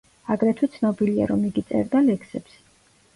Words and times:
აგრეთვე 0.35 0.69
ცნობილია, 0.75 1.27
რომ 1.31 1.43
იგი 1.49 1.63
წერდა 1.67 2.01
ლექსებს. 2.07 2.57